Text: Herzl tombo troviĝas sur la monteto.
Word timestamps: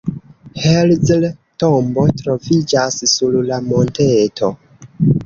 Herzl 0.61 1.23
tombo 1.63 2.05
troviĝas 2.21 2.97
sur 3.13 3.37
la 3.51 3.61
monteto. 3.67 4.51